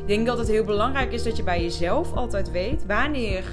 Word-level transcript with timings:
Ik 0.00 0.06
denk 0.06 0.26
dat 0.26 0.38
het 0.38 0.48
heel 0.48 0.64
belangrijk 0.64 1.12
is 1.12 1.22
dat 1.22 1.36
je 1.36 1.42
bij 1.42 1.62
jezelf 1.62 2.12
altijd 2.12 2.50
weet 2.50 2.86
wanneer 2.86 3.44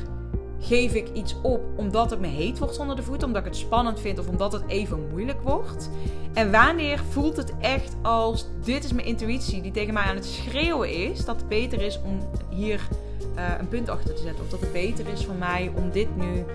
geef 0.61 0.93
ik 0.93 1.09
iets 1.13 1.35
op 1.41 1.61
omdat 1.75 2.09
het 2.09 2.19
me 2.19 2.27
heet 2.27 2.59
wordt 2.59 2.79
onder 2.79 2.95
de 2.95 3.03
voeten, 3.03 3.27
omdat 3.27 3.41
ik 3.41 3.47
het 3.47 3.57
spannend 3.57 3.99
vind 3.99 4.19
of 4.19 4.27
omdat 4.27 4.51
het 4.51 4.63
even 4.67 5.09
moeilijk 5.09 5.41
wordt. 5.41 5.89
En 6.33 6.51
wanneer 6.51 7.03
voelt 7.09 7.37
het 7.37 7.53
echt 7.59 7.95
als 8.01 8.45
dit 8.63 8.83
is 8.83 8.93
mijn 8.93 9.07
intuïtie 9.07 9.61
die 9.61 9.71
tegen 9.71 9.93
mij 9.93 10.03
aan 10.03 10.15
het 10.15 10.25
schreeuwen 10.25 10.89
is, 10.89 11.25
dat 11.25 11.35
het 11.35 11.47
beter 11.47 11.81
is 11.81 12.01
om 12.01 12.29
hier 12.49 12.87
uh, 13.35 13.43
een 13.59 13.67
punt 13.67 13.89
achter 13.89 14.15
te 14.15 14.21
zetten. 14.21 14.43
Of 14.43 14.49
dat 14.49 14.59
het 14.59 14.71
beter 14.71 15.07
is 15.07 15.25
voor 15.25 15.35
mij 15.35 15.71
om 15.75 15.91
dit 15.91 16.15
nu 16.15 16.33
uh, 16.35 16.45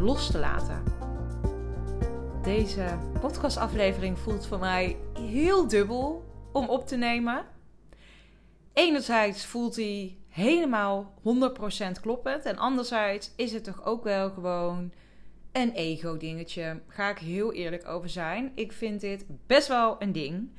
los 0.00 0.30
te 0.30 0.38
laten. 0.38 0.82
Deze 2.42 2.84
podcastaflevering 3.20 4.18
voelt 4.18 4.46
voor 4.46 4.58
mij 4.58 4.96
heel 5.12 5.68
dubbel 5.68 6.24
om 6.52 6.68
op 6.68 6.86
te 6.86 6.96
nemen. 6.96 7.44
Enerzijds 8.72 9.46
voelt 9.46 9.76
hij 9.76 10.16
helemaal 10.28 11.14
100% 11.18 12.00
kloppend. 12.00 12.44
En 12.44 12.56
anderzijds 12.56 13.32
is 13.36 13.52
het 13.52 13.64
toch 13.64 13.84
ook 13.84 14.04
wel 14.04 14.30
gewoon 14.30 14.92
een 15.52 15.72
ego-dingetje. 15.72 16.80
Ga 16.88 17.10
ik 17.10 17.18
heel 17.18 17.52
eerlijk 17.52 17.88
over 17.88 18.08
zijn. 18.08 18.52
Ik 18.54 18.72
vind 18.72 19.00
dit 19.00 19.24
best 19.46 19.68
wel 19.68 19.96
een 19.98 20.12
ding. 20.12 20.50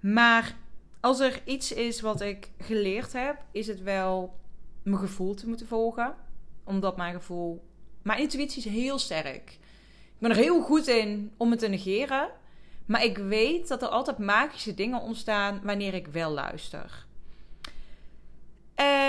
Maar 0.00 0.56
als 1.00 1.20
er 1.20 1.40
iets 1.44 1.72
is 1.72 2.00
wat 2.00 2.20
ik 2.20 2.50
geleerd 2.58 3.12
heb, 3.12 3.44
is 3.52 3.66
het 3.66 3.82
wel 3.82 4.38
mijn 4.82 4.98
gevoel 4.98 5.34
te 5.34 5.48
moeten 5.48 5.66
volgen. 5.66 6.14
Omdat 6.64 6.96
mijn 6.96 7.14
gevoel. 7.14 7.64
Mijn 8.02 8.20
intuïtie 8.20 8.64
is 8.64 8.72
heel 8.72 8.98
sterk. 8.98 9.50
Ik 10.14 10.18
ben 10.18 10.30
er 10.30 10.36
heel 10.36 10.62
goed 10.62 10.86
in 10.86 11.32
om 11.36 11.50
het 11.50 11.60
te 11.60 11.68
negeren. 11.68 12.30
Maar 12.86 13.04
ik 13.04 13.18
weet 13.18 13.68
dat 13.68 13.82
er 13.82 13.88
altijd 13.88 14.18
magische 14.18 14.74
dingen 14.74 15.00
ontstaan 15.00 15.60
wanneer 15.62 15.94
ik 15.94 16.06
wel 16.06 16.30
luister. 16.30 17.06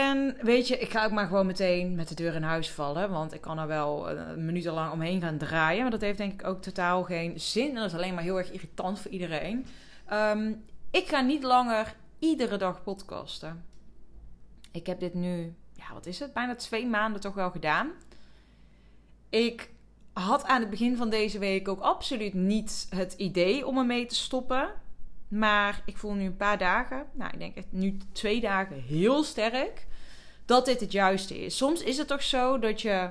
En 0.10 0.38
weet 0.42 0.68
je, 0.68 0.78
ik 0.78 0.92
ga 0.92 1.06
ook 1.06 1.12
maar 1.12 1.28
gewoon 1.28 1.46
meteen 1.46 1.96
met 1.96 2.08
de 2.08 2.16
deur 2.16 2.36
in 2.36 2.44
huis 2.44 2.72
vallen. 2.72 3.10
Want 3.10 3.34
ik 3.34 3.42
kan 3.42 3.60
er 3.60 3.68
wel 3.68 4.10
een 4.10 4.46
minuut 4.46 4.66
lang 4.66 4.92
omheen 4.92 5.22
gaan 5.22 5.38
draaien. 5.38 5.82
Maar 5.82 5.92
dat 5.92 6.02
heeft 6.02 6.18
denk 6.18 6.42
ik 6.42 6.48
ook 6.48 6.62
totaal 6.62 7.04
geen 7.04 7.40
zin. 7.40 7.70
En 7.70 7.76
dat 7.76 7.86
is 7.86 7.94
alleen 7.94 8.14
maar 8.14 8.24
heel 8.24 8.38
erg 8.38 8.52
irritant 8.52 9.00
voor 9.00 9.12
iedereen. 9.12 9.66
Ehm, 10.06 10.54
ik 10.92 11.08
ga 11.08 11.22
niet 11.22 11.44
langer 11.44 11.96
iedere 12.20 12.58
dag 12.58 12.84
podcasten. 12.84 13.66
Ik 14.72 14.86
heb 14.86 15.00
dit 15.00 15.14
nu, 15.14 15.56
ja, 15.74 15.94
wat 15.94 16.06
is 16.06 16.20
het? 16.20 16.34
Bijna 16.34 16.56
twee 16.56 16.88
maanden 16.88 17.22
toch 17.22 17.34
wel 17.34 17.52
gedaan. 17.52 17.92
Ik 19.30 19.70
had 20.14 20.46
aan 20.46 20.62
het 20.62 20.70
begin 20.70 20.98
van 20.98 21.10
deze 21.10 21.40
week 21.40 21.68
ook 21.68 21.82
absoluut 21.82 22.34
niet 22.34 22.88
het 22.90 23.14
idee 23.14 23.68
om 23.68 23.78
ermee 23.78 24.06
te 24.06 24.16
stoppen. 24.16 24.70
Maar 25.28 25.82
ik 25.86 25.98
voel 25.98 26.14
nu 26.14 26.26
een 26.26 26.38
paar 26.38 26.58
dagen, 26.58 27.06
nou 27.14 27.32
ik 27.34 27.40
denk 27.40 27.56
nu 27.70 27.98
twee 28.12 28.42
dagen 28.42 28.82
heel 28.82 29.24
sterk, 29.24 29.88
dat 30.50 30.66
dit 30.66 30.80
het 30.80 30.92
juiste 30.92 31.46
is. 31.46 31.58
Soms 31.58 31.84
is 31.84 31.98
het 31.98 32.08
toch 32.08 32.24
zo 32.24 32.60
dat 32.60 32.82
je 32.82 33.10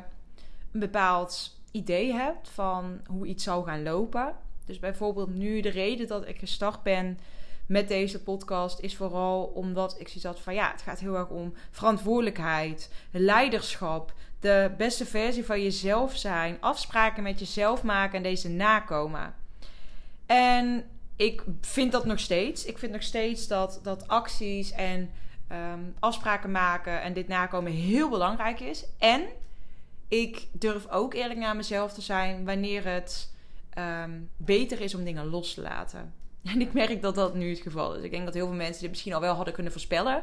een 0.72 0.80
bepaald 0.80 1.56
idee 1.70 2.12
hebt 2.12 2.48
van 2.48 3.00
hoe 3.06 3.26
iets 3.26 3.44
zou 3.44 3.64
gaan 3.64 3.82
lopen. 3.82 4.34
Dus 4.64 4.78
bijvoorbeeld 4.78 5.34
nu 5.34 5.60
de 5.60 5.68
reden 5.68 6.06
dat 6.06 6.28
ik 6.28 6.38
gestart 6.38 6.82
ben 6.82 7.18
met 7.66 7.88
deze 7.88 8.22
podcast 8.22 8.80
is 8.80 8.96
vooral 8.96 9.42
omdat 9.44 9.96
ik 9.98 10.08
zie 10.08 10.20
dat 10.20 10.40
van 10.40 10.54
ja, 10.54 10.70
het 10.70 10.82
gaat 10.82 10.98
heel 10.98 11.16
erg 11.16 11.28
om 11.28 11.54
verantwoordelijkheid, 11.70 12.90
leiderschap, 13.10 14.12
de 14.40 14.70
beste 14.76 15.06
versie 15.06 15.44
van 15.44 15.62
jezelf 15.62 16.16
zijn, 16.16 16.56
afspraken 16.60 17.22
met 17.22 17.38
jezelf 17.38 17.82
maken 17.82 18.16
en 18.16 18.22
deze 18.22 18.48
nakomen. 18.48 19.34
En 20.26 20.84
ik 21.16 21.42
vind 21.60 21.92
dat 21.92 22.04
nog 22.04 22.20
steeds. 22.20 22.64
Ik 22.64 22.78
vind 22.78 22.92
nog 22.92 23.02
steeds 23.02 23.46
dat, 23.46 23.80
dat 23.82 24.08
acties 24.08 24.72
en 24.72 25.10
ehm, 25.48 25.80
afspraken 25.98 26.50
maken 26.50 27.02
en 27.02 27.12
dit 27.12 27.28
nakomen 27.28 27.72
heel 27.72 28.08
belangrijk 28.08 28.60
is. 28.60 28.84
En 28.98 29.22
ik 30.08 30.46
durf 30.52 30.88
ook 30.88 31.14
eerlijk 31.14 31.38
naar 31.38 31.56
mezelf 31.56 31.92
te 31.92 32.00
zijn 32.00 32.44
wanneer 32.44 32.84
het 32.84 33.32
ehm, 33.70 34.10
beter 34.36 34.80
is 34.80 34.94
om 34.94 35.04
dingen 35.04 35.26
los 35.26 35.54
te 35.54 35.60
laten. 35.60 36.12
En 36.52 36.60
ik 36.60 36.72
merk 36.72 37.02
dat 37.02 37.14
dat 37.14 37.34
nu 37.34 37.50
het 37.50 37.60
geval 37.60 37.94
is. 37.94 38.02
Ik 38.04 38.10
denk 38.10 38.24
dat 38.24 38.34
heel 38.34 38.46
veel 38.46 38.56
mensen 38.56 38.80
dit 38.80 38.90
misschien 38.90 39.12
al 39.14 39.20
wel 39.20 39.34
hadden 39.34 39.54
kunnen 39.54 39.72
voorspellen. 39.72 40.22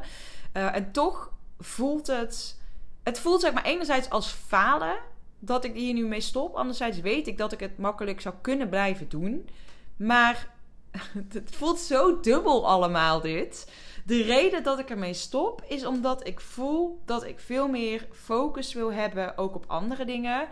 Uh, 0.53 0.75
en 0.75 0.91
toch 0.91 1.31
voelt 1.59 2.07
het. 2.07 2.59
Het 3.03 3.19
voelt 3.19 3.41
zeg 3.41 3.53
maar 3.53 3.63
enerzijds 3.63 4.09
als 4.09 4.27
falen 4.31 4.97
dat 5.39 5.63
ik 5.63 5.73
hier 5.73 5.93
nu 5.93 6.07
mee 6.07 6.21
stop. 6.21 6.55
Anderzijds 6.55 6.99
weet 6.99 7.27
ik 7.27 7.37
dat 7.37 7.51
ik 7.51 7.59
het 7.59 7.77
makkelijk 7.77 8.21
zou 8.21 8.35
kunnen 8.41 8.69
blijven 8.69 9.09
doen. 9.09 9.49
Maar 9.95 10.49
het 11.33 11.55
voelt 11.55 11.79
zo 11.79 12.19
dubbel 12.19 12.67
allemaal 12.67 13.21
dit. 13.21 13.71
De 14.05 14.21
reden 14.21 14.63
dat 14.63 14.79
ik 14.79 14.89
ermee 14.89 15.13
stop 15.13 15.63
is 15.67 15.85
omdat 15.85 16.27
ik 16.27 16.39
voel 16.39 17.01
dat 17.05 17.23
ik 17.23 17.39
veel 17.39 17.67
meer 17.67 18.07
focus 18.11 18.73
wil 18.73 18.91
hebben 18.93 19.37
ook 19.37 19.55
op 19.55 19.63
andere 19.67 20.05
dingen. 20.05 20.47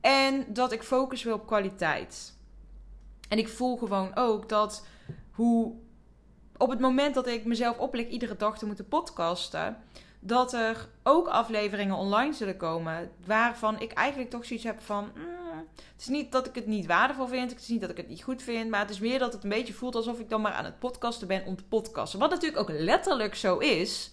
En 0.00 0.44
dat 0.48 0.72
ik 0.72 0.82
focus 0.82 1.22
wil 1.22 1.34
op 1.34 1.46
kwaliteit. 1.46 2.38
En 3.28 3.38
ik 3.38 3.48
voel 3.48 3.76
gewoon 3.76 4.16
ook 4.16 4.48
dat 4.48 4.86
hoe 5.30 5.74
op 6.56 6.70
het 6.70 6.80
moment 6.80 7.14
dat 7.14 7.26
ik 7.26 7.44
mezelf 7.44 7.78
opleg 7.78 8.08
iedere 8.08 8.36
dag 8.36 8.58
te 8.58 8.66
moeten 8.66 8.88
podcasten, 8.88 9.76
dat 10.20 10.52
er 10.52 10.88
ook 11.02 11.28
afleveringen 11.28 11.96
online 11.96 12.32
zullen 12.32 12.56
komen 12.56 13.10
waarvan 13.26 13.80
ik 13.80 13.92
eigenlijk 13.92 14.30
toch 14.30 14.44
zoiets 14.44 14.64
heb 14.64 14.80
van. 14.80 15.10
Het 15.76 16.00
is 16.00 16.06
niet 16.06 16.32
dat 16.32 16.46
ik 16.46 16.54
het 16.54 16.66
niet 16.66 16.86
waardevol 16.86 17.26
vind, 17.26 17.50
het 17.50 17.60
is 17.60 17.68
niet 17.68 17.80
dat 17.80 17.90
ik 17.90 17.96
het 17.96 18.08
niet 18.08 18.22
goed 18.22 18.42
vind, 18.42 18.70
maar 18.70 18.80
het 18.80 18.90
is 18.90 18.98
meer 18.98 19.18
dat 19.18 19.32
het 19.32 19.42
een 19.42 19.48
beetje 19.48 19.72
voelt 19.72 19.94
alsof 19.94 20.18
ik 20.18 20.28
dan 20.28 20.40
maar 20.40 20.52
aan 20.52 20.64
het 20.64 20.78
podcasten 20.78 21.28
ben 21.28 21.44
om 21.44 21.56
te 21.56 21.64
podcasten. 21.64 22.18
Wat 22.18 22.30
natuurlijk 22.30 22.60
ook 22.60 22.78
letterlijk 22.78 23.34
zo 23.34 23.58
is, 23.58 24.10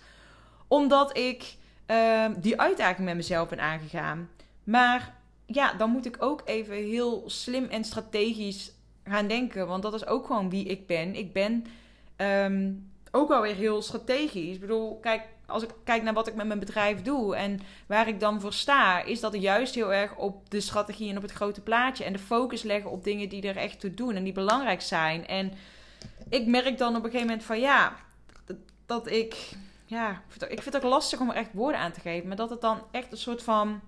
omdat 0.68 1.18
ik 1.18 1.56
uh, 1.88 2.26
die 2.38 2.60
uitdaging 2.60 3.06
met 3.06 3.16
mezelf 3.16 3.50
ben 3.50 3.60
aangegaan. 3.60 4.30
Maar 4.64 5.16
ja, 5.46 5.74
dan 5.74 5.90
moet 5.90 6.06
ik 6.06 6.16
ook 6.20 6.42
even 6.46 6.76
heel 6.76 7.24
slim 7.26 7.66
en 7.66 7.84
strategisch 7.84 8.72
gaan 9.04 9.28
denken. 9.28 9.68
Want 9.68 9.84
dat 9.84 9.94
is 9.94 10.06
ook 10.06 10.26
gewoon 10.26 10.50
wie 10.50 10.66
ik 10.66 10.88
ben. 10.88 11.16
Ik 11.16 11.34
ben 11.34 11.66
um, 12.18 12.92
ook 13.16 13.32
alweer 13.32 13.56
heel 13.56 13.82
strategisch. 13.82 14.54
Ik 14.54 14.60
bedoel, 14.60 15.00
kijk, 15.00 15.22
als 15.46 15.64
ik 15.64 15.70
kijk 15.84 16.04
naar 16.04 16.14
wat 16.14 16.28
ik 16.28 16.36
met 16.36 16.48
mijn 16.48 16.60
bedrijf 16.60 17.02
doe 17.02 17.36
en 17.36 17.60
waar 17.88 18.08
ik 18.08 18.20
dan 18.20 18.42
voor 18.42 18.54
sta, 18.54 19.04
is 19.04 19.20
dat 19.20 19.42
juist 19.42 19.76
heel 19.76 19.94
erg 19.94 20.16
op 20.16 20.50
de 20.50 20.62
strategie 20.62 21.10
en 21.10 21.18
op 21.18 21.22
het 21.22 21.32
grote 21.32 21.62
plaatje. 21.62 22.04
En 22.04 22.14
de 22.14 22.20
focus 22.20 22.64
leggen 22.64 22.92
op 22.92 23.04
dingen 23.04 23.30
die 23.30 23.48
er 23.48 23.58
echt 23.58 23.80
toe 23.80 23.94
doen 23.94 24.16
en 24.16 24.24
die 24.24 24.34
belangrijk 24.34 24.82
zijn. 24.82 25.28
En 25.28 25.54
ik 26.30 26.48
merk 26.48 26.78
dan 26.78 26.90
op 26.90 27.04
een 27.04 27.12
gegeven 27.12 27.28
moment 27.28 27.46
van 27.46 27.60
ja, 27.60 27.96
dat, 28.86 29.08
ik. 29.08 29.50
Ja, 29.86 30.22
ik 30.50 30.62
vind, 30.62 30.66
het, 30.66 30.76
ook 30.76 30.92
lastig 30.92 31.20
om 31.20 31.30
er 31.30 31.36
echt 31.36 31.54
woorden 31.54 31.82
aan 31.82 31.92
te 31.92 32.00
geven. 32.00 32.28
Maar 32.28 32.38
dat 32.38 32.50
het 32.50 32.62
dan 32.62 32.82
echt 32.92 33.12
een 33.12 33.18
soort 33.18 33.44
van 33.44 33.82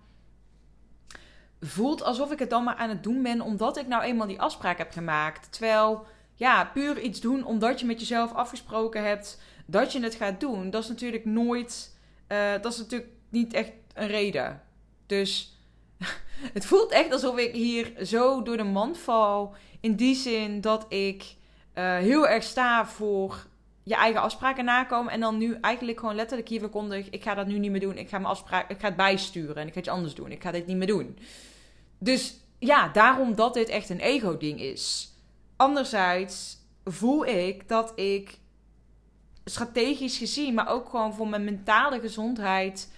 voelt 1.61 2.03
alsof 2.03 2.31
ik 2.31 2.39
het 2.39 2.49
dan 2.49 2.63
maar 2.63 2.75
aan 2.75 2.89
het 2.89 3.03
doen 3.03 3.23
ben 3.23 3.41
omdat 3.41 3.77
ik 3.77 3.87
nou 3.87 4.03
eenmaal 4.03 4.27
die 4.27 4.41
afspraak 4.41 4.77
heb 4.77 4.91
gemaakt. 4.91 5.51
Terwijl, 5.51 6.05
ja, 6.35 6.65
puur 6.73 6.99
iets 6.99 7.21
doen 7.21 7.45
omdat 7.45 7.79
je 7.79 7.85
met 7.85 7.99
jezelf 7.99 8.33
afgesproken 8.33 9.03
hebt 9.03 9.41
dat 9.65 9.91
je 9.91 9.99
het 9.99 10.15
gaat 10.15 10.39
doen, 10.39 10.69
dat 10.69 10.83
is 10.83 10.89
natuurlijk 10.89 11.25
nooit, 11.25 11.97
uh, 12.27 12.51
dat 12.61 12.73
is 12.73 12.77
natuurlijk 12.77 13.11
niet 13.29 13.53
echt 13.53 13.71
een 13.93 14.07
reden. 14.07 14.61
Dus 15.05 15.57
het 16.53 16.65
voelt 16.65 16.91
echt 16.91 17.11
alsof 17.11 17.37
ik 17.37 17.53
hier 17.53 17.93
zo 18.05 18.43
door 18.43 18.57
de 18.57 18.63
mand 18.63 18.97
val. 18.97 19.55
In 19.79 19.95
die 19.95 20.15
zin 20.15 20.61
dat 20.61 20.85
ik 20.89 21.35
uh, 21.75 21.97
heel 21.97 22.27
erg 22.27 22.43
sta 22.43 22.85
voor 22.85 23.47
je 23.83 23.95
eigen 23.95 24.21
afspraken 24.21 24.65
nakomen. 24.65 25.11
En 25.11 25.19
dan 25.19 25.37
nu 25.37 25.57
eigenlijk 25.61 25.99
gewoon 25.99 26.15
letterlijk 26.15 26.49
hier 26.49 26.59
verkondig: 26.59 27.09
ik 27.09 27.23
ga 27.23 27.33
dat 27.33 27.47
nu 27.47 27.59
niet 27.59 27.71
meer 27.71 27.79
doen. 27.79 27.97
Ik 27.97 28.09
ga, 28.09 28.17
mijn 28.17 28.29
afspraak, 28.29 28.69
ik 28.69 28.79
ga 28.79 28.87
het 28.87 28.95
bijsturen 28.95 29.55
en 29.55 29.67
ik 29.67 29.73
ga 29.73 29.79
iets 29.79 29.89
anders 29.89 30.15
doen. 30.15 30.31
Ik 30.31 30.41
ga 30.41 30.51
dit 30.51 30.67
niet 30.67 30.77
meer 30.77 30.87
doen. 30.87 31.17
Dus 31.97 32.39
ja, 32.59 32.87
daarom 32.87 33.35
dat 33.35 33.53
dit 33.53 33.69
echt 33.69 33.89
een 33.89 33.99
ego-ding 33.99 34.61
is. 34.61 35.13
Anderzijds 35.55 36.57
voel 36.83 37.25
ik 37.25 37.67
dat 37.67 37.91
ik 37.95 38.37
strategisch 39.45 40.17
gezien, 40.17 40.53
maar 40.53 40.69
ook 40.69 40.89
gewoon 40.89 41.13
voor 41.13 41.27
mijn 41.27 41.43
mentale 41.43 41.99
gezondheid, 41.99 42.91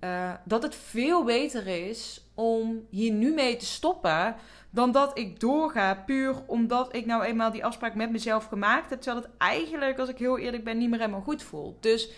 uh, 0.00 0.32
dat 0.44 0.62
het 0.62 0.74
veel 0.74 1.24
beter 1.24 1.66
is 1.66 2.24
om 2.34 2.86
hier 2.90 3.12
nu 3.12 3.34
mee 3.34 3.56
te 3.56 3.66
stoppen. 3.66 4.36
Dan 4.70 4.92
dat 4.92 5.18
ik 5.18 5.40
doorga 5.40 5.94
puur 5.94 6.34
omdat 6.46 6.94
ik 6.94 7.06
nou 7.06 7.22
eenmaal 7.22 7.50
die 7.50 7.64
afspraak 7.64 7.94
met 7.94 8.10
mezelf 8.10 8.46
gemaakt 8.46 8.90
heb. 8.90 9.00
Terwijl 9.00 9.24
het 9.24 9.32
eigenlijk, 9.38 9.98
als 9.98 10.08
ik 10.08 10.18
heel 10.18 10.38
eerlijk 10.38 10.64
ben, 10.64 10.78
niet 10.78 10.90
meer 10.90 10.98
helemaal 10.98 11.20
goed 11.20 11.42
voelt. 11.42 11.82
Dus 11.82 12.10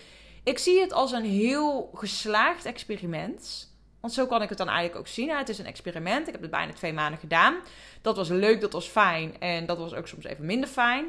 ik 0.43 0.57
zie 0.57 0.81
het 0.81 0.93
als 0.93 1.11
een 1.11 1.25
heel 1.25 1.89
geslaagd 1.93 2.65
experiment. 2.65 3.73
Want 4.05 4.17
zo 4.17 4.25
kan 4.25 4.41
ik 4.41 4.49
het 4.49 4.57
dan 4.57 4.67
eigenlijk 4.67 4.99
ook 4.99 5.07
zien. 5.07 5.29
Het 5.29 5.49
is 5.49 5.57
een 5.57 5.65
experiment. 5.65 6.27
Ik 6.27 6.33
heb 6.33 6.41
het 6.41 6.51
bijna 6.51 6.73
twee 6.73 6.93
maanden 6.93 7.19
gedaan. 7.19 7.55
Dat 8.01 8.15
was 8.15 8.29
leuk, 8.29 8.61
dat 8.61 8.73
was 8.73 8.87
fijn. 8.87 9.39
En 9.39 9.65
dat 9.65 9.77
was 9.77 9.93
ook 9.93 10.07
soms 10.07 10.25
even 10.25 10.45
minder 10.45 10.69
fijn. 10.69 11.05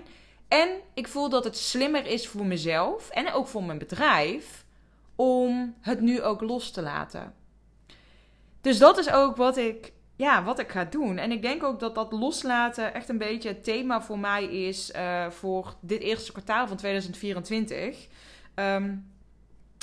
En 0.48 0.68
ik 0.94 1.08
voel 1.08 1.28
dat 1.28 1.44
het 1.44 1.56
slimmer 1.56 2.06
is 2.06 2.28
voor 2.28 2.46
mezelf 2.46 3.10
en 3.10 3.32
ook 3.32 3.46
voor 3.46 3.64
mijn 3.64 3.78
bedrijf 3.78 4.64
om 5.14 5.74
het 5.80 6.00
nu 6.00 6.22
ook 6.22 6.40
los 6.40 6.70
te 6.70 6.82
laten. 6.82 7.34
Dus 8.60 8.78
dat 8.78 8.98
is 8.98 9.10
ook 9.10 9.36
wat 9.36 9.56
ik, 9.56 9.92
ja, 10.16 10.44
wat 10.44 10.58
ik 10.58 10.70
ga 10.70 10.84
doen. 10.84 11.18
En 11.18 11.32
ik 11.32 11.42
denk 11.42 11.62
ook 11.62 11.80
dat 11.80 11.94
dat 11.94 12.12
loslaten 12.12 12.94
echt 12.94 13.08
een 13.08 13.18
beetje 13.18 13.48
het 13.48 13.64
thema 13.64 14.02
voor 14.02 14.18
mij 14.18 14.44
is 14.44 14.90
uh, 14.90 15.30
voor 15.30 15.74
dit 15.80 16.00
eerste 16.00 16.32
kwartaal 16.32 16.68
van 16.68 16.76
2024. 16.76 18.06
Um, 18.54 19.14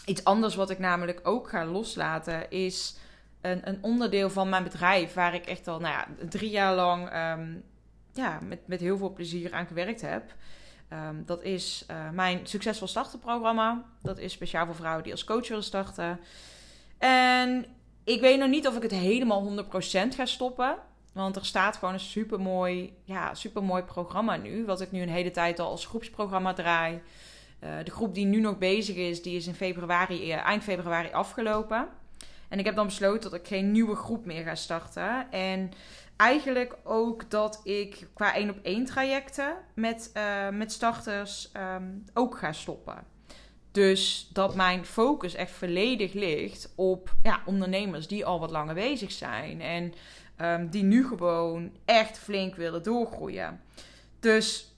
iets 0.06 0.24
anders 0.24 0.56
wat 0.56 0.70
ik 0.70 0.80
namelijk 0.80 1.20
ook 1.24 1.50
ga 1.50 1.66
loslaten 1.66 2.52
is 2.52 2.96
een, 3.44 3.68
een 3.68 3.78
onderdeel 3.82 4.30
van 4.30 4.50
mijn 4.50 4.64
bedrijf 4.64 5.14
waar 5.14 5.34
ik 5.34 5.46
echt 5.46 5.68
al 5.68 5.80
nou 5.80 5.94
ja, 5.94 6.26
drie 6.30 6.50
jaar 6.50 6.76
lang 6.76 7.10
ehm, 7.10 7.56
ja, 8.14 8.40
met, 8.44 8.68
met 8.68 8.80
heel 8.80 8.98
veel 8.98 9.14
plezier 9.14 9.54
aan 9.54 9.68
gewerkt 9.68 10.02
heb. 10.02 10.34
Ehm, 10.90 11.16
dat 11.26 11.44
is 11.44 11.86
uh, 11.92 12.10
mijn 12.10 12.40
Succesvol 12.48 12.88
Starten 12.88 13.20
programma. 13.20 13.86
Dat 14.02 14.18
is 14.18 14.32
speciaal 14.32 14.66
voor 14.66 14.76
vrouwen 14.76 15.04
die 15.04 15.12
als 15.12 15.24
coach 15.24 15.48
willen 15.48 15.64
starten. 15.64 16.20
En 16.98 17.66
ik 18.04 18.22
weet 18.22 18.40
nog 18.40 18.50
niet 18.50 18.68
of 18.68 18.76
ik 18.76 18.82
het 18.82 18.92
helemaal 18.92 19.66
100% 19.66 19.68
ga 20.16 20.26
stoppen. 20.26 20.76
Want 21.14 21.36
er 21.36 21.46
staat 21.46 21.78
gewoon 21.78 21.94
een 21.94 22.00
supermooi, 22.00 22.94
ja, 23.04 23.34
supermooi 23.34 23.84
programma 23.84 24.38
nu. 24.38 24.66
Wat 24.66 24.82
ik 24.82 24.92
nu 24.92 25.02
een 25.02 25.10
hele 25.10 25.32
tijd 25.32 25.60
al 25.60 25.70
als 25.70 25.86
groepsprogramma 25.86 26.54
draai. 26.54 27.02
Uh, 27.64 27.70
de 27.84 27.92
groep 27.92 28.14
die 28.14 28.26
nu 28.26 28.40
nog 28.40 28.58
bezig 28.58 28.96
is, 28.96 29.22
die 29.22 29.36
is 29.36 29.48
in 29.48 29.54
februari, 29.54 30.32
uh, 30.32 30.46
eind 30.46 30.64
februari 30.64 31.12
afgelopen. 31.12 31.88
En 32.50 32.60
ik 32.60 32.66
heb 32.66 32.76
dan 32.76 32.86
besloten 32.86 33.32
dat 33.32 33.40
ik 33.40 33.48
geen 33.48 33.72
nieuwe 33.72 33.96
groep 33.96 34.26
meer 34.26 34.44
ga 34.44 34.56
starten. 34.56 35.32
En 35.32 35.72
eigenlijk 36.18 36.76
ook 36.84 37.30
dat 37.30 37.62
ik 37.64 38.08
qua 38.14 38.36
één 38.36 38.50
op 38.50 38.60
één 38.64 38.86
trajecten 38.86 39.56
met, 39.76 40.12
uh, 40.18 40.50
met 40.50 40.72
starters 40.72 41.52
um, 41.76 42.04
ook 42.14 42.38
ga 42.38 42.52
stoppen. 42.52 43.04
Dus 43.72 44.30
dat 44.34 44.56
mijn 44.56 44.86
focus 44.86 45.34
echt 45.34 45.52
volledig 45.52 46.14
ligt 46.14 46.74
op 46.76 47.16
ja, 47.24 47.42
ondernemers 47.46 48.08
die 48.08 48.26
al 48.26 48.40
wat 48.40 48.52
langer 48.52 48.74
bezig 48.74 49.12
zijn. 49.12 49.62
En 49.62 49.94
um, 50.42 50.70
die 50.70 50.84
nu 50.84 51.08
gewoon 51.08 51.72
echt 51.86 52.18
flink 52.18 52.56
willen 52.56 52.84
doorgroeien. 52.84 53.62
Dus 54.20 54.76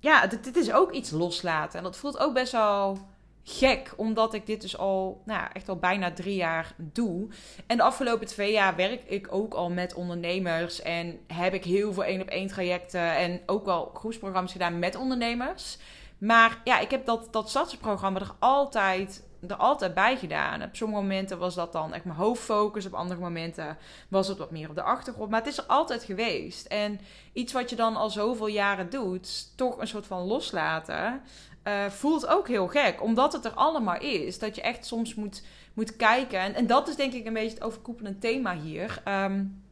ja, 0.00 0.26
dit, 0.26 0.44
dit, 0.44 0.56
is 0.56 0.72
ook 0.72 0.92
iets 0.92 1.10
loslaten. 1.10 1.78
En 1.78 1.84
dat 1.84 1.96
voelt 1.96 2.18
ook 2.18 2.34
best 2.34 2.52
wel 2.52 2.98
gek, 3.44 3.92
omdat 3.96 4.34
ik 4.34 4.46
dit 4.46 4.60
dus 4.60 4.78
al 4.78 5.22
nou, 5.24 5.48
echt 5.52 5.68
al 5.68 5.76
bijna 5.76 6.12
drie 6.12 6.36
jaar 6.36 6.74
doe. 6.76 7.28
En 7.66 7.76
de 7.76 7.82
afgelopen 7.82 8.26
twee 8.26 8.52
jaar 8.52 8.76
werk 8.76 9.02
ik 9.06 9.26
ook 9.30 9.54
al 9.54 9.70
met 9.70 9.94
ondernemers 9.94 10.82
en 10.82 11.18
heb 11.26 11.54
ik 11.54 11.64
heel 11.64 11.92
veel 11.92 12.04
één 12.04 12.20
op 12.20 12.28
één 12.28 12.48
trajecten 12.48 13.16
en 13.16 13.40
ook 13.46 13.64
wel 13.64 13.90
groepsprogramma's 13.94 14.52
gedaan 14.52 14.78
met 14.78 14.96
ondernemers. 14.96 15.78
Maar 16.18 16.60
ja, 16.64 16.78
ik 16.78 16.90
heb 16.90 17.06
dat, 17.06 17.28
dat 17.30 17.48
stadsprogramma 17.48 18.20
er 18.20 18.34
altijd, 18.38 19.22
er 19.50 19.56
altijd 19.56 19.94
bij 19.94 20.16
gedaan. 20.16 20.62
Op 20.62 20.76
sommige 20.76 21.02
momenten 21.02 21.38
was 21.38 21.54
dat 21.54 21.72
dan 21.72 21.94
echt 21.94 22.04
mijn 22.04 22.16
hoofdfocus. 22.16 22.86
Op 22.86 22.94
andere 22.94 23.20
momenten 23.20 23.76
was 24.08 24.28
het 24.28 24.38
wat 24.38 24.50
meer 24.50 24.68
op 24.68 24.74
de 24.74 24.82
achtergrond. 24.82 25.30
Maar 25.30 25.40
het 25.40 25.48
is 25.48 25.58
er 25.58 25.64
altijd 25.64 26.04
geweest. 26.04 26.66
En 26.66 27.00
iets 27.32 27.52
wat 27.52 27.70
je 27.70 27.76
dan 27.76 27.96
al 27.96 28.10
zoveel 28.10 28.46
jaren 28.46 28.90
doet, 28.90 29.56
toch 29.56 29.80
een 29.80 29.86
soort 29.86 30.06
van 30.06 30.22
loslaten. 30.22 31.22
Uh, 31.64 31.86
voelt 31.86 32.26
ook 32.26 32.48
heel 32.48 32.68
gek, 32.68 33.02
omdat 33.02 33.32
het 33.32 33.44
er 33.44 33.54
allemaal 33.54 34.00
is. 34.00 34.38
Dat 34.38 34.54
je 34.54 34.62
echt 34.62 34.86
soms 34.86 35.14
moet, 35.14 35.42
moet 35.74 35.96
kijken. 35.96 36.38
En, 36.38 36.54
en 36.54 36.66
dat 36.66 36.88
is 36.88 36.96
denk 36.96 37.12
ik 37.12 37.26
een 37.26 37.32
beetje 37.32 37.54
het 37.54 37.62
overkoepelende 37.62 38.18
thema 38.18 38.56
hier. 38.56 39.02
Um, 39.08 39.63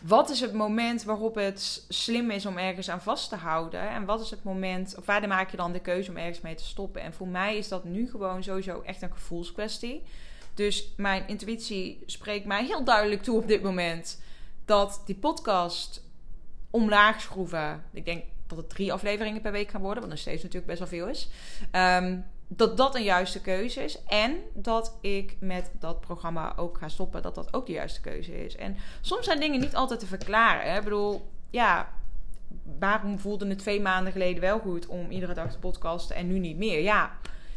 wat 0.00 0.30
is 0.30 0.40
het 0.40 0.52
moment 0.52 1.02
waarop 1.02 1.34
het 1.34 1.84
slim 1.88 2.30
is 2.30 2.46
om 2.46 2.58
ergens 2.58 2.90
aan 2.90 3.00
vast 3.00 3.28
te 3.28 3.36
houden? 3.36 3.90
En 3.90 4.04
wat 4.04 4.20
is 4.20 4.30
het 4.30 4.42
moment, 4.42 4.94
of 4.98 5.06
waar 5.06 5.28
maak 5.28 5.50
je 5.50 5.56
dan 5.56 5.72
de 5.72 5.80
keuze 5.80 6.10
om 6.10 6.16
ergens 6.16 6.40
mee 6.40 6.54
te 6.54 6.64
stoppen? 6.64 7.02
En 7.02 7.12
voor 7.12 7.28
mij 7.28 7.56
is 7.56 7.68
dat 7.68 7.84
nu 7.84 8.10
gewoon 8.10 8.42
sowieso 8.42 8.80
echt 8.80 9.02
een 9.02 9.12
gevoelskwestie. 9.12 10.02
Dus 10.54 10.92
mijn 10.96 11.28
intuïtie 11.28 12.02
spreekt 12.06 12.46
mij 12.46 12.64
heel 12.64 12.84
duidelijk 12.84 13.22
toe 13.22 13.36
op 13.36 13.48
dit 13.48 13.62
moment 13.62 14.20
dat 14.64 15.02
die 15.06 15.16
podcast 15.16 16.02
omlaag 16.70 17.20
schroeven. 17.20 17.84
Ik 17.92 18.04
denk 18.04 18.24
dat 18.46 18.58
het 18.58 18.68
drie 18.68 18.92
afleveringen 18.92 19.40
per 19.40 19.52
week 19.52 19.70
gaan 19.70 19.80
worden, 19.80 20.00
wat 20.00 20.10
nog 20.10 20.18
steeds 20.18 20.42
natuurlijk 20.42 20.66
best 20.66 20.78
wel 20.78 20.88
veel 20.88 21.08
is. 21.08 21.28
Um, 21.72 22.24
dat 22.52 22.76
dat 22.76 22.94
een 22.94 23.02
juiste 23.02 23.40
keuze 23.40 23.84
is. 23.84 24.02
En 24.04 24.36
dat 24.54 24.98
ik 25.00 25.36
met 25.40 25.70
dat 25.78 26.00
programma 26.00 26.56
ook 26.56 26.78
ga 26.78 26.88
stoppen, 26.88 27.22
dat 27.22 27.34
dat 27.34 27.54
ook 27.54 27.66
de 27.66 27.72
juiste 27.72 28.00
keuze 28.00 28.44
is. 28.44 28.56
En 28.56 28.76
soms 29.00 29.24
zijn 29.24 29.40
dingen 29.40 29.60
niet 29.60 29.74
altijd 29.74 30.00
te 30.00 30.06
verklaren. 30.06 30.70
Hè? 30.70 30.78
Ik 30.78 30.84
bedoel, 30.84 31.30
ja, 31.50 31.92
waarom 32.78 33.18
voelde 33.18 33.48
het 33.48 33.58
twee 33.58 33.80
maanden 33.80 34.12
geleden 34.12 34.40
wel 34.40 34.58
goed 34.58 34.86
om 34.86 35.10
iedere 35.10 35.34
dag 35.34 35.52
te 35.52 35.58
podcasten 35.58 36.16
en 36.16 36.26
nu 36.26 36.38
niet 36.38 36.56
meer? 36.56 36.82
Ja, 36.82 37.12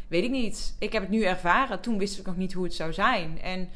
weet 0.07 0.23
ik 0.23 0.31
niet. 0.31 0.75
Ik 0.79 0.93
heb 0.93 1.01
het 1.01 1.11
nu 1.11 1.23
ervaren. 1.23 1.81
Toen 1.81 1.97
wist 1.97 2.19
ik 2.19 2.25
nog 2.25 2.37
niet 2.37 2.53
hoe 2.53 2.63
het 2.63 2.73
zou 2.73 2.93
zijn. 2.93 3.41
En 3.41 3.69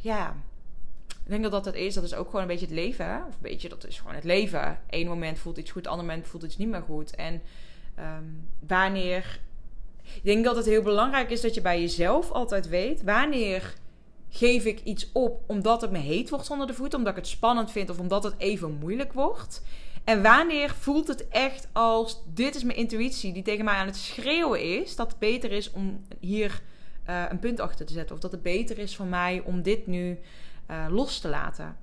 ja, 0.00 0.36
ik 1.08 1.30
denk 1.30 1.42
dat 1.42 1.52
dat 1.52 1.64
het 1.64 1.74
is. 1.74 1.94
Dat 1.94 2.04
is 2.04 2.14
ook 2.14 2.26
gewoon 2.26 2.40
een 2.40 2.46
beetje 2.46 2.66
het 2.66 2.74
leven. 2.74 3.24
Of 3.28 3.34
een 3.34 3.40
beetje, 3.40 3.68
dat 3.68 3.86
is 3.86 3.98
gewoon 3.98 4.14
het 4.14 4.24
leven. 4.24 4.78
Eén 4.90 5.06
moment 5.06 5.38
voelt 5.38 5.58
iets 5.58 5.70
goed, 5.70 5.86
ander 5.86 6.06
moment 6.06 6.26
voelt 6.26 6.44
iets 6.44 6.56
niet 6.56 6.68
meer 6.68 6.82
goed. 6.82 7.14
En 7.14 7.42
um, 7.98 8.48
wanneer. 8.66 9.40
Ik 10.02 10.24
denk 10.24 10.44
dat 10.44 10.56
het 10.56 10.66
heel 10.66 10.82
belangrijk 10.82 11.30
is 11.30 11.40
dat 11.40 11.54
je 11.54 11.60
bij 11.60 11.80
jezelf 11.80 12.30
altijd 12.30 12.68
weet 12.68 13.02
wanneer 13.02 13.74
geef 14.28 14.64
ik 14.64 14.80
iets 14.84 15.10
op 15.12 15.40
omdat 15.46 15.80
het 15.80 15.90
me 15.90 15.98
heet 15.98 16.30
wordt 16.30 16.50
onder 16.50 16.66
de 16.66 16.74
voeten, 16.74 16.98
omdat 16.98 17.12
ik 17.16 17.22
het 17.22 17.28
spannend 17.28 17.70
vind 17.70 17.90
of 17.90 17.98
omdat 17.98 18.24
het 18.24 18.34
even 18.38 18.78
moeilijk 18.78 19.12
wordt. 19.12 19.62
En 20.04 20.22
wanneer 20.22 20.70
voelt 20.70 21.08
het 21.08 21.28
echt 21.28 21.68
als 21.72 22.22
dit 22.34 22.54
is 22.54 22.64
mijn 22.64 22.78
intuïtie 22.78 23.32
die 23.32 23.42
tegen 23.42 23.64
mij 23.64 23.74
aan 23.74 23.86
het 23.86 23.96
schreeuwen 23.96 24.80
is 24.80 24.96
dat 24.96 25.10
het 25.10 25.18
beter 25.18 25.52
is 25.52 25.70
om 25.70 26.02
hier 26.20 26.62
uh, 27.08 27.24
een 27.28 27.38
punt 27.38 27.60
achter 27.60 27.86
te 27.86 27.92
zetten 27.92 28.14
of 28.14 28.20
dat 28.20 28.32
het 28.32 28.42
beter 28.42 28.78
is 28.78 28.96
voor 28.96 29.06
mij 29.06 29.42
om 29.44 29.62
dit 29.62 29.86
nu 29.86 30.18
uh, 30.70 30.86
los 30.90 31.18
te 31.18 31.28
laten. 31.28 31.76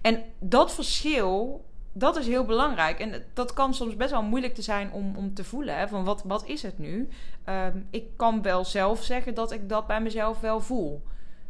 En 0.00 0.24
dat 0.38 0.74
verschil 0.74 1.64
dat 1.92 2.16
is 2.16 2.26
heel 2.26 2.44
belangrijk. 2.44 2.98
En 2.98 3.24
dat 3.32 3.52
kan 3.52 3.74
soms 3.74 3.96
best 3.96 4.10
wel 4.10 4.22
moeilijk 4.22 4.54
te 4.54 4.62
zijn 4.62 4.92
om, 4.92 5.16
om 5.16 5.34
te 5.34 5.44
voelen. 5.44 5.78
Hè? 5.78 5.88
Van 5.88 6.04
wat, 6.04 6.22
wat 6.22 6.46
is 6.46 6.62
het 6.62 6.78
nu? 6.78 7.08
Um, 7.48 7.86
ik 7.90 8.04
kan 8.16 8.42
wel 8.42 8.64
zelf 8.64 9.02
zeggen 9.02 9.34
dat 9.34 9.52
ik 9.52 9.68
dat 9.68 9.86
bij 9.86 10.00
mezelf 10.00 10.40
wel 10.40 10.60
voel. 10.60 11.02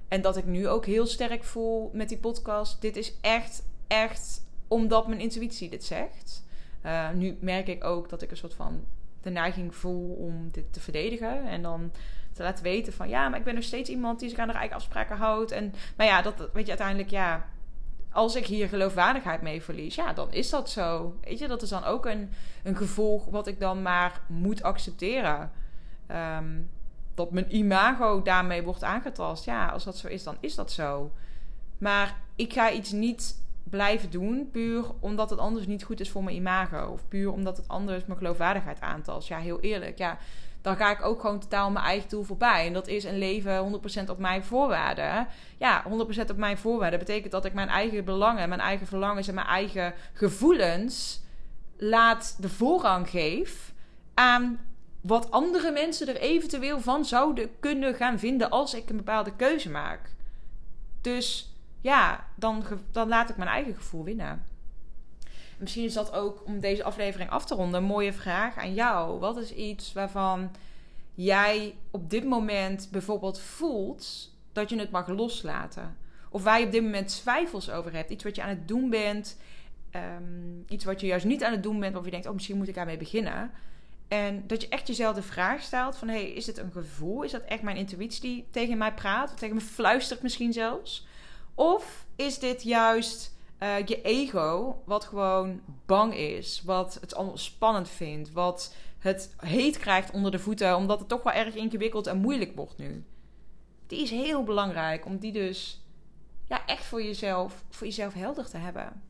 En 0.08 0.20
dat 0.20 0.36
ik 0.36 0.44
nu 0.44 0.68
ook 0.68 0.86
heel 0.86 1.06
sterk 1.06 1.44
voel 1.44 1.90
met 1.92 2.08
die 2.08 2.18
podcast. 2.18 2.80
Dit 2.80 2.96
is 2.96 3.14
echt, 3.20 3.62
echt 3.86 4.44
omdat 4.68 5.08
mijn 5.08 5.20
intuïtie 5.20 5.70
dit 5.70 5.84
zegt. 5.84 6.44
Uh, 6.86 7.10
nu 7.10 7.38
merk 7.40 7.68
ik 7.68 7.84
ook 7.84 8.08
dat 8.08 8.22
ik 8.22 8.30
een 8.30 8.36
soort 8.36 8.54
van 8.54 8.84
de 9.22 9.30
neiging 9.30 9.74
voel 9.74 10.14
om 10.14 10.48
dit 10.50 10.72
te 10.72 10.80
verdedigen. 10.80 11.46
En 11.46 11.62
dan 11.62 11.92
te 12.32 12.42
laten 12.42 12.64
weten 12.64 12.92
van 12.92 13.08
ja, 13.08 13.28
maar 13.28 13.38
ik 13.38 13.44
ben 13.44 13.54
nog 13.54 13.64
steeds 13.64 13.90
iemand 13.90 14.20
die 14.20 14.28
zich 14.28 14.38
aan 14.38 14.48
haar 14.48 14.56
eigen 14.56 14.76
afspraken 14.76 15.16
houdt. 15.16 15.50
En, 15.50 15.74
maar 15.96 16.06
ja, 16.06 16.22
dat 16.22 16.34
weet 16.52 16.64
je 16.64 16.68
uiteindelijk, 16.68 17.10
ja, 17.10 17.48
als 18.12 18.36
ik 18.36 18.46
hier 18.46 18.68
geloofwaardigheid 18.68 19.42
mee 19.42 19.62
verlies, 19.62 19.94
ja, 19.94 20.12
dan 20.12 20.32
is 20.32 20.50
dat 20.50 20.70
zo. 20.70 21.14
Weet 21.20 21.38
je, 21.38 21.48
dat 21.48 21.62
is 21.62 21.68
dan 21.68 21.84
ook 21.84 22.06
een, 22.06 22.30
een 22.62 22.76
gevolg 22.76 23.24
wat 23.24 23.46
ik 23.46 23.60
dan 23.60 23.82
maar 23.82 24.20
moet 24.26 24.62
accepteren. 24.62 25.52
Um, 26.10 26.70
dat 27.14 27.30
mijn 27.30 27.56
imago 27.56 28.22
daarmee 28.22 28.62
wordt 28.62 28.84
aangetast. 28.84 29.44
Ja, 29.44 29.68
als 29.68 29.84
dat 29.84 29.96
zo 29.96 30.08
is, 30.08 30.22
dan 30.22 30.36
is 30.40 30.54
dat 30.54 30.72
zo. 30.72 31.12
Maar 31.78 32.16
ik 32.36 32.52
ga 32.52 32.70
iets 32.70 32.92
niet 32.92 33.38
blijven 33.64 34.10
doen 34.10 34.48
puur 34.52 34.84
omdat 35.00 35.30
het 35.30 35.38
anders 35.38 35.66
niet 35.66 35.84
goed 35.84 36.00
is 36.00 36.10
voor 36.10 36.24
mijn 36.24 36.36
imago. 36.36 36.86
Of 36.86 37.08
puur 37.08 37.32
omdat 37.32 37.56
het 37.56 37.68
anders 37.68 38.04
mijn 38.04 38.18
geloofwaardigheid 38.18 38.80
aantast. 38.80 39.28
Ja, 39.28 39.38
heel 39.38 39.60
eerlijk. 39.60 39.98
Ja, 39.98 40.18
dan 40.62 40.76
ga 40.76 40.90
ik 40.90 41.04
ook 41.04 41.20
gewoon 41.20 41.38
totaal 41.38 41.70
mijn 41.70 41.84
eigen 41.84 42.08
doel 42.08 42.22
voorbij. 42.22 42.66
En 42.66 42.72
dat 42.72 42.88
is 42.88 43.04
een 43.04 43.18
leven 43.18 43.80
100% 44.06 44.10
op 44.10 44.18
mijn 44.18 44.44
voorwaarden. 44.44 45.28
Ja, 45.58 45.84
100% 46.26 46.30
op 46.30 46.36
mijn 46.36 46.58
voorwaarden 46.58 46.98
betekent 46.98 47.32
dat 47.32 47.44
ik 47.44 47.52
mijn 47.52 47.68
eigen 47.68 48.04
belangen, 48.04 48.48
mijn 48.48 48.60
eigen 48.60 48.86
verlangens 48.86 49.28
en 49.28 49.34
mijn 49.34 49.46
eigen 49.46 49.94
gevoelens 50.12 51.22
laat 51.76 52.36
de 52.38 52.48
voorrang 52.48 53.10
geef 53.10 53.72
aan 54.14 54.60
wat 55.00 55.30
andere 55.30 55.70
mensen 55.70 56.08
er 56.08 56.16
eventueel 56.16 56.80
van 56.80 57.04
zouden 57.04 57.50
kunnen 57.60 57.94
gaan 57.94 58.18
vinden 58.18 58.50
als 58.50 58.74
ik 58.74 58.90
een 58.90 58.96
bepaalde 58.96 59.36
keuze 59.36 59.70
maak. 59.70 60.00
Dus 61.00 61.54
ja, 61.80 62.26
dan, 62.34 62.64
dan 62.90 63.08
laat 63.08 63.30
ik 63.30 63.36
mijn 63.36 63.50
eigen 63.50 63.74
gevoel 63.74 64.04
winnen. 64.04 64.49
Misschien 65.60 65.84
is 65.84 65.94
dat 65.94 66.12
ook 66.12 66.42
om 66.46 66.60
deze 66.60 66.84
aflevering 66.84 67.30
af 67.30 67.44
te 67.44 67.54
ronden 67.54 67.80
een 67.80 67.86
mooie 67.86 68.12
vraag 68.12 68.56
aan 68.56 68.74
jou. 68.74 69.18
Wat 69.18 69.36
is 69.36 69.54
iets 69.54 69.92
waarvan 69.92 70.50
jij 71.14 71.74
op 71.90 72.10
dit 72.10 72.24
moment 72.24 72.88
bijvoorbeeld 72.90 73.40
voelt 73.40 74.30
dat 74.52 74.70
je 74.70 74.78
het 74.78 74.90
mag 74.90 75.08
loslaten? 75.08 75.96
Of 76.30 76.42
waar 76.42 76.60
je 76.60 76.66
op 76.66 76.72
dit 76.72 76.82
moment 76.82 77.08
twijfels 77.08 77.70
over 77.70 77.92
hebt. 77.92 78.10
Iets 78.10 78.24
wat 78.24 78.36
je 78.36 78.42
aan 78.42 78.48
het 78.48 78.68
doen 78.68 78.90
bent. 78.90 79.36
Um, 79.96 80.64
iets 80.68 80.84
wat 80.84 81.00
je 81.00 81.06
juist 81.06 81.24
niet 81.24 81.44
aan 81.44 81.52
het 81.52 81.62
doen 81.62 81.80
bent. 81.80 81.96
Of 81.96 82.04
je 82.04 82.10
denkt, 82.10 82.26
oh 82.26 82.32
misschien 82.32 82.56
moet 82.56 82.68
ik 82.68 82.74
daarmee 82.74 82.96
beginnen. 82.96 83.50
En 84.08 84.46
dat 84.46 84.60
je 84.60 84.68
echt 84.68 84.86
jezelf 84.86 85.14
de 85.14 85.22
vraag 85.22 85.62
stelt 85.62 85.96
van... 85.96 86.08
hey, 86.08 86.30
is 86.30 86.44
dit 86.44 86.58
een 86.58 86.72
gevoel? 86.72 87.22
Is 87.22 87.30
dat 87.30 87.44
echt 87.44 87.62
mijn 87.62 87.76
intuïtie 87.76 88.20
die 88.20 88.46
tegen 88.50 88.78
mij 88.78 88.94
praat? 88.94 89.32
Of 89.32 89.38
tegen 89.38 89.54
me 89.54 89.60
fluistert 89.60 90.22
misschien 90.22 90.52
zelfs? 90.52 91.06
Of 91.54 92.06
is 92.16 92.38
dit 92.38 92.62
juist 92.62 93.38
uh, 93.62 93.86
je 93.86 94.02
ego, 94.02 94.82
wat 94.84 95.04
gewoon 95.04 95.60
bang 95.86 96.14
is, 96.14 96.62
wat 96.64 96.98
het 97.00 97.14
allemaal 97.14 97.36
spannend 97.36 97.88
vindt, 97.88 98.32
wat 98.32 98.74
het 98.98 99.34
heet 99.36 99.78
krijgt 99.78 100.10
onder 100.10 100.30
de 100.30 100.38
voeten, 100.38 100.76
omdat 100.76 100.98
het 100.98 101.08
toch 101.08 101.22
wel 101.22 101.32
erg 101.32 101.54
ingewikkeld 101.54 102.06
en 102.06 102.18
moeilijk 102.18 102.56
wordt 102.56 102.78
nu. 102.78 103.04
Die 103.86 104.02
is 104.02 104.10
heel 104.10 104.44
belangrijk 104.44 105.06
om 105.06 105.18
die 105.18 105.32
dus 105.32 105.84
ja, 106.48 106.66
echt 106.66 106.84
voor 106.84 107.02
jezelf, 107.02 107.64
voor 107.70 107.86
jezelf 107.86 108.14
helder 108.14 108.48
te 108.48 108.56
hebben. 108.56 109.02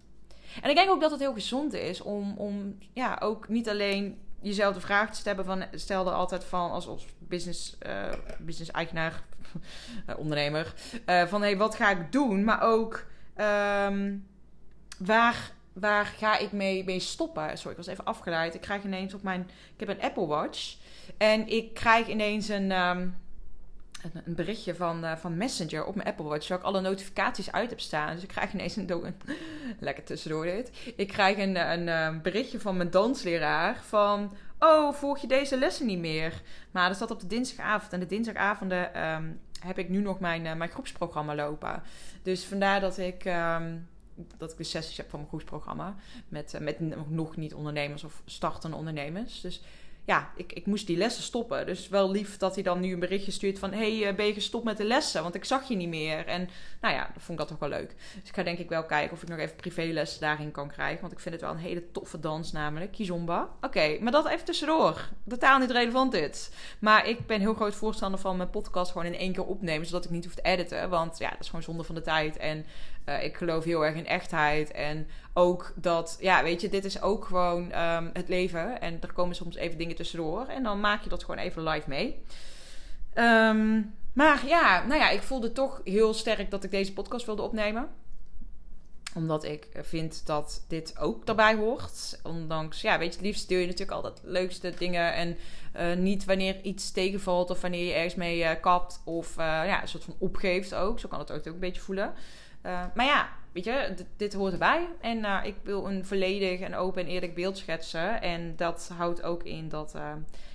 En 0.62 0.70
ik 0.70 0.76
denk 0.76 0.90
ook 0.90 1.00
dat 1.00 1.10
het 1.10 1.20
heel 1.20 1.32
gezond 1.32 1.72
is 1.72 2.00
om, 2.00 2.36
om 2.36 2.78
ja, 2.92 3.18
ook 3.20 3.48
niet 3.48 3.68
alleen 3.68 4.18
jezelf 4.40 4.74
de 4.74 4.80
vraag 4.80 5.10
te 5.10 5.18
stellen 5.18 5.44
van, 5.44 5.64
stelde 5.74 6.10
altijd 6.10 6.44
van 6.44 6.70
als, 6.70 6.86
als 6.86 7.06
business, 7.18 7.76
uh, 7.86 8.12
business 8.38 8.70
eigenaar, 8.70 9.22
ondernemer, 10.16 10.74
van 11.26 11.42
hey, 11.42 11.56
wat 11.56 11.74
ga 11.74 11.90
ik 11.90 12.12
doen? 12.12 12.44
Maar 12.44 12.62
ook 12.62 13.06
ehm, 13.34 14.16
waar, 15.04 15.52
waar 15.72 16.06
ga 16.06 16.38
ik 16.38 16.52
mee, 16.52 16.84
mee 16.84 17.00
stoppen? 17.00 17.58
Sorry, 17.58 17.70
ik 17.70 17.76
was 17.76 17.86
even 17.86 18.04
afgeleid. 18.04 18.54
Ik 18.54 18.60
krijg 18.60 18.84
ineens 18.84 19.14
op 19.14 19.22
mijn, 19.22 19.50
ik 19.76 19.86
heb 19.86 19.88
een 19.88 20.02
Apple 20.02 20.26
Watch 20.26 20.76
en 21.18 21.48
ik 21.48 21.74
krijg 21.74 22.08
ineens 22.08 22.48
een 22.48 22.72
ehm, 22.72 23.08
een, 24.02 24.34
berichtje 24.34 24.74
van, 24.74 25.04
uh, 25.04 25.16
van 25.16 25.36
Messenger 25.36 25.84
op 25.84 25.94
mijn 25.94 26.08
Apple 26.08 26.24
Watch, 26.24 26.48
waar 26.48 26.58
ik 26.58 26.64
alle 26.64 26.80
notificaties 26.80 27.52
uit 27.52 27.70
heb 27.70 27.80
staan. 27.80 28.14
Dus 28.14 28.22
ik 28.22 28.28
krijg 28.28 28.52
ineens 28.52 28.76
een, 28.76 29.14
lekker 29.78 30.04
tussendoor 30.04 30.44
dit. 30.44 30.92
Ik 30.96 31.08
krijg 31.08 31.38
een, 31.38 31.56
een, 31.72 31.88
een, 31.88 32.22
berichtje 32.22 32.60
van 32.60 32.76
mijn 32.76 32.90
dansleraar 32.90 33.80
van, 33.86 34.32
oh, 34.58 34.92
volg 34.94 35.18
je 35.18 35.26
deze 35.26 35.58
lessen 35.58 35.86
niet 35.86 35.98
meer? 35.98 36.42
Maar 36.70 36.86
dat 36.86 36.96
staat 36.96 37.10
op 37.10 37.20
de 37.20 37.26
dinsdagavond. 37.26 37.92
En 37.92 38.00
de 38.00 38.06
dinsdagavonden 38.06 39.08
um, 39.08 39.40
heb 39.60 39.78
ik 39.78 39.88
nu 39.88 40.00
nog 40.00 40.20
mijn, 40.20 40.44
uh, 40.44 40.54
mijn 40.54 40.70
groepsprogramma 40.70 41.34
lopen. 41.34 41.82
Dus 42.22 42.44
vandaar 42.44 42.80
dat 42.80 42.98
ik... 42.98 43.24
dat 44.36 44.50
ik 44.50 44.56
de 44.56 44.64
sessies 44.64 44.96
heb 44.96 45.10
van 45.10 45.18
mijn 45.18 45.30
groepsprogramma. 45.30 45.96
Met, 46.28 46.54
uh, 46.54 46.60
met 46.60 47.08
nog 47.10 47.36
niet 47.36 47.54
ondernemers 47.54 48.04
of 48.04 48.22
startende 48.24 48.76
ondernemers. 48.76 49.40
Dus 49.40 49.62
ja, 50.04 50.30
ik, 50.36 50.52
ik 50.52 50.66
moest 50.66 50.86
die 50.86 50.96
lessen 50.96 51.22
stoppen. 51.22 51.66
Dus 51.66 51.88
wel 51.88 52.10
lief 52.10 52.36
dat 52.36 52.54
hij 52.54 52.62
dan 52.64 52.80
nu 52.80 52.92
een 52.92 52.98
berichtje 52.98 53.32
stuurt 53.32 53.58
van... 53.58 53.72
hey, 53.72 54.06
eh, 54.06 54.14
ben 54.14 54.26
je 54.26 54.32
gestopt 54.32 54.64
met 54.64 54.76
de 54.76 54.84
lessen? 54.84 55.22
Want 55.22 55.34
ik 55.34 55.44
zag 55.44 55.68
je 55.68 55.76
niet 55.76 55.88
meer. 55.88 56.26
En 56.26 56.48
nou 56.80 56.94
ja, 56.94 57.10
vond 57.12 57.28
ik 57.28 57.36
dat 57.36 57.48
toch 57.48 57.58
wel 57.58 57.78
leuk. 57.78 57.94
Dus 58.20 58.28
ik 58.28 58.34
ga 58.34 58.42
denk 58.42 58.58
ik 58.58 58.68
wel 58.68 58.84
kijken 58.84 59.12
of 59.12 59.22
ik 59.22 59.28
nog 59.28 59.38
even 59.38 59.56
privélessen 59.56 60.20
daarin 60.20 60.50
kan 60.50 60.68
krijgen. 60.68 61.00
Want 61.00 61.12
ik 61.12 61.20
vind 61.20 61.34
het 61.34 61.44
wel 61.44 61.52
een 61.52 61.58
hele 61.58 61.90
toffe 61.90 62.20
dans 62.20 62.52
namelijk. 62.52 62.92
Kizomba. 62.92 63.48
Oké, 63.60 63.98
maar 64.00 64.12
dat 64.12 64.26
even 64.26 64.44
tussendoor. 64.44 65.08
Totaal 65.28 65.58
niet 65.58 65.70
relevant 65.70 66.12
dit. 66.12 66.54
Maar 66.78 67.08
ik 67.08 67.26
ben 67.26 67.40
heel 67.40 67.54
groot 67.54 67.74
voorstander 67.74 68.20
van 68.20 68.36
mijn 68.36 68.50
podcast 68.50 68.92
gewoon 68.92 69.06
in 69.06 69.18
één 69.18 69.32
keer 69.32 69.46
opnemen... 69.46 69.86
zodat 69.86 70.04
ik 70.04 70.10
niet 70.10 70.24
hoef 70.24 70.34
te 70.34 70.42
editen. 70.42 70.90
Want 70.90 71.18
ja, 71.18 71.30
dat 71.30 71.40
is 71.40 71.46
gewoon 71.46 71.62
zonde 71.62 71.84
van 71.84 71.94
de 71.94 72.02
tijd. 72.02 72.36
En 72.36 72.64
uh, 73.10 73.24
ik 73.24 73.36
geloof 73.36 73.64
heel 73.64 73.84
erg 73.84 73.94
in 73.94 74.06
echtheid. 74.06 74.70
En 74.70 75.08
ook 75.32 75.72
dat, 75.76 76.16
ja, 76.20 76.42
weet 76.42 76.60
je, 76.60 76.68
dit 76.68 76.84
is 76.84 77.02
ook 77.02 77.24
gewoon 77.24 77.78
um, 77.78 78.10
het 78.12 78.28
leven. 78.28 78.80
En 78.80 78.98
er 79.00 79.12
komen 79.12 79.34
soms 79.34 79.56
even 79.56 79.78
dingen 79.78 79.96
tussendoor. 79.96 80.46
En 80.46 80.62
dan 80.62 80.80
maak 80.80 81.02
je 81.02 81.08
dat 81.08 81.24
gewoon 81.24 81.40
even 81.40 81.62
live 81.62 81.88
mee. 81.88 82.24
Um, 83.14 83.94
maar 84.12 84.46
ja, 84.46 84.86
nou 84.86 85.00
ja, 85.00 85.10
ik 85.10 85.22
voelde 85.22 85.52
toch 85.52 85.80
heel 85.84 86.14
sterk 86.14 86.50
dat 86.50 86.64
ik 86.64 86.70
deze 86.70 86.92
podcast 86.92 87.26
wilde 87.26 87.42
opnemen 87.42 87.88
omdat 89.14 89.44
ik 89.44 89.68
vind 89.80 90.26
dat 90.26 90.64
dit 90.68 90.98
ook 90.98 91.26
daarbij 91.26 91.54
hoort. 91.54 92.20
Ondanks, 92.22 92.80
ja, 92.80 92.98
weet 92.98 93.14
je, 93.14 93.20
liefst 93.20 93.48
deel 93.48 93.58
je 93.58 93.66
natuurlijk 93.66 93.90
altijd 93.90 94.20
leukste 94.22 94.74
dingen. 94.78 95.14
En 95.14 95.36
uh, 95.76 95.96
niet 95.96 96.24
wanneer 96.24 96.60
iets 96.62 96.90
tegenvalt 96.90 97.50
of 97.50 97.60
wanneer 97.60 97.86
je 97.86 97.92
ergens 97.92 98.14
mee 98.14 98.38
uh, 98.38 98.50
kapt. 98.60 99.00
Of 99.04 99.36
ja, 99.36 99.82
een 99.82 99.88
soort 99.88 100.04
van 100.04 100.14
opgeeft 100.18 100.74
ook. 100.74 101.00
Zo 101.00 101.08
kan 101.08 101.18
het 101.18 101.32
ook 101.32 101.44
een 101.44 101.58
beetje 101.58 101.80
voelen. 101.80 102.12
Uh, 102.66 102.82
maar 102.94 103.06
ja, 103.06 103.28
weet 103.52 103.64
je, 103.64 103.94
dit, 104.16 104.34
hoort 104.34 104.52
erbij. 104.52 104.88
En 105.00 105.18
uh, 105.18 105.38
ik 105.42 105.54
wil 105.62 105.86
een 105.86 106.04
volledig 106.04 106.60
en 106.60 106.74
open 106.74 107.02
en 107.02 107.08
eerlijk 107.08 107.34
beeld 107.34 107.58
schetsen. 107.58 108.22
En 108.22 108.56
dat 108.56 108.90
houdt 108.96 109.22
ook 109.22 109.42
in 109.42 109.68
dat, 109.68 109.94
uh, 109.96 110.12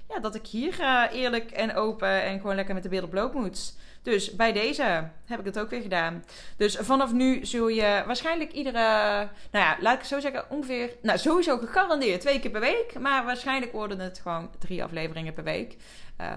ja, 0.10 0.20
dat 0.20 0.36
ik 0.36 0.48
hier 0.48 1.08
eerlijk 1.12 1.52
en 1.52 1.76
open 1.76 2.24
en 2.24 2.40
gewoon 2.40 2.56
lekker 2.56 2.74
met 2.74 2.84
de 2.84 2.90
beelden 2.90 3.10
bloot 3.10 3.34
moet. 3.34 3.76
Dus 4.02 4.36
bij 4.36 4.54
deze 4.54 5.10
heb 5.26 5.40
ik 5.40 5.46
het 5.46 5.60
ook 5.60 5.70
weer 5.70 5.82
gedaan. 5.82 6.24
Dus 6.58 6.76
vanaf 6.76 7.14
nu 7.14 7.46
zul 7.46 7.68
je 7.68 8.04
waarschijnlijk 8.06 8.52
iedere, 8.52 8.80
nou 9.52 9.66
ja, 9.66 9.78
laat 9.80 10.00
ik 10.00 10.06
zo 10.06 10.20
zeggen, 10.20 10.50
ongeveer, 10.50 10.96
nou 11.02 11.18
sowieso 11.18 11.58
gegarandeerd 11.58 12.22
twee 12.22 12.40
keer 12.40 12.52
per 12.52 12.62
week. 12.62 13.00
Maar 13.00 13.26
waarschijnlijk 13.26 13.72
worden 13.72 14.00
het 14.00 14.20
gewoon 14.20 14.50
drie 14.60 14.84
afleveringen 14.84 15.34
per 15.34 15.44
week. 15.44 15.78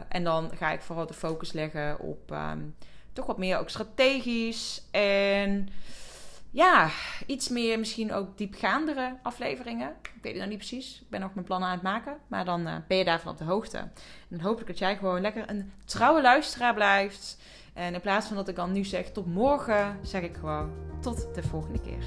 en 0.09 0.25
dan 0.25 0.51
ga 0.57 0.71
ik 0.71 0.81
vooral 0.81 1.07
de 1.07 1.15
focus 1.15 1.53
leggen 1.53 1.99
op... 1.99 2.31
Um, 2.31 2.75
toch 3.19 3.27
wat 3.27 3.39
meer 3.39 3.59
ook 3.59 3.69
strategisch. 3.69 4.83
En 4.91 5.69
ja, 6.51 6.91
iets 7.27 7.49
meer 7.49 7.79
misschien 7.79 8.13
ook 8.13 8.39
diepgaandere 8.39 9.17
afleveringen. 9.23 9.89
Ik 9.89 10.13
weet 10.23 10.33
het 10.33 10.41
nog 10.41 10.51
niet 10.51 10.59
precies. 10.59 11.01
Ik 11.01 11.09
ben 11.11 11.21
nog 11.21 11.35
mijn 11.35 11.47
plannen 11.47 11.69
aan 11.69 11.75
het 11.75 11.83
maken. 11.83 12.17
Maar 12.27 12.45
dan 12.45 12.67
uh, 12.67 12.75
ben 12.89 12.97
je 12.97 13.05
daarvan 13.05 13.33
op 13.33 13.39
de 13.39 13.45
hoogte. 13.45 13.79
En 13.79 13.93
dan 14.29 14.41
hoop 14.41 14.61
ik 14.61 14.67
dat 14.67 14.79
jij 14.79 14.97
gewoon 14.97 15.21
lekker 15.21 15.51
een 15.51 15.73
trouwe 15.85 16.23
luisteraar 16.23 16.75
blijft. 16.75 17.39
En 17.75 17.95
in 17.95 18.01
plaats 18.01 18.27
van 18.27 18.37
dat 18.37 18.49
ik 18.49 18.57
dan 18.57 18.73
nu 18.73 18.85
zeg 18.85 19.11
tot 19.11 19.27
morgen, 19.27 19.99
zeg 20.03 20.23
ik 20.23 20.37
gewoon 20.37 20.71
tot 21.01 21.35
de 21.35 21.43
volgende 21.43 21.81
keer. 21.81 22.05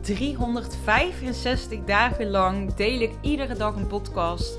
365 0.00 1.84
dagen 1.84 2.30
lang 2.30 2.74
deel 2.74 3.00
ik 3.00 3.12
iedere 3.20 3.54
dag 3.54 3.74
een 3.76 3.86
podcast. 3.86 4.58